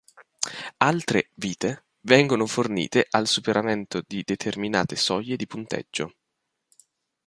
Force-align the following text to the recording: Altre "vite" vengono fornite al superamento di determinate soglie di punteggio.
Altre 0.77 1.29
"vite" 1.35 1.85
vengono 1.99 2.47
fornite 2.47 3.05
al 3.11 3.27
superamento 3.27 4.01
di 4.03 4.23
determinate 4.25 4.95
soglie 4.95 5.35
di 5.35 5.45
punteggio. 5.45 6.15